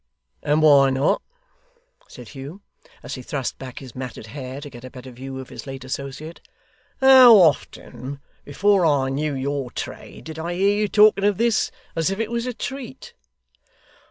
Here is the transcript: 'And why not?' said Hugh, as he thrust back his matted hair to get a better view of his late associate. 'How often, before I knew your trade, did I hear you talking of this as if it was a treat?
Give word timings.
'And 0.41 0.63
why 0.63 0.89
not?' 0.89 1.21
said 2.07 2.29
Hugh, 2.29 2.63
as 3.03 3.13
he 3.13 3.21
thrust 3.21 3.59
back 3.59 3.77
his 3.77 3.93
matted 3.93 4.25
hair 4.25 4.59
to 4.59 4.67
get 4.67 4.83
a 4.83 4.89
better 4.89 5.11
view 5.11 5.37
of 5.37 5.49
his 5.49 5.67
late 5.67 5.83
associate. 5.83 6.41
'How 7.01 7.35
often, 7.37 8.19
before 8.43 8.83
I 8.83 9.09
knew 9.09 9.35
your 9.35 9.69
trade, 9.69 10.23
did 10.23 10.39
I 10.39 10.55
hear 10.55 10.75
you 10.75 10.87
talking 10.87 11.23
of 11.23 11.37
this 11.37 11.69
as 11.95 12.09
if 12.09 12.19
it 12.19 12.31
was 12.31 12.47
a 12.47 12.53
treat? 12.55 13.13